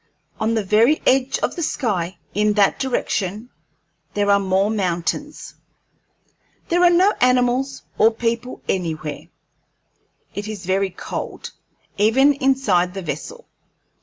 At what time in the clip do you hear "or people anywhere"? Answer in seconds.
7.99-9.27